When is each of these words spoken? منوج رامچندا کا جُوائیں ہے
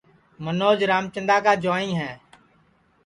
منوج 0.43 0.79
رامچندا 0.91 1.37
کا 1.43 1.53
جُوائیں 1.63 1.93
ہے 1.99 2.11